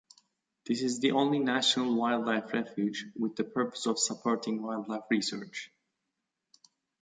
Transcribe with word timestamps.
This 0.65 0.81
is 0.81 0.99
the 0.99 1.11
only 1.11 1.37
National 1.37 1.95
Wildlife 1.95 2.51
Refuge 2.53 3.05
with 3.15 3.35
the 3.35 3.43
purpose 3.43 3.85
of 3.85 3.99
supporting 3.99 4.63
wildlife 4.63 5.03
research. 5.11 5.69